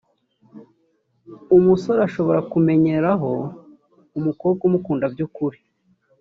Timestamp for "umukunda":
4.69-5.05